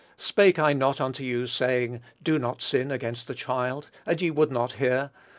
[0.17, 4.51] Spake I not unto you, saying, Do not sin against the child; and ye would
[4.51, 5.11] not hear?